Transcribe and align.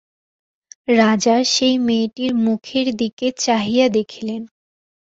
রাজা 0.93 1.35
সেই 1.45 1.75
মেয়েটির 1.77 2.31
মুখের 2.37 2.87
দিকের 2.95 3.33
চাহিয়া 3.37 3.85
দেখিলেন। 3.89 4.41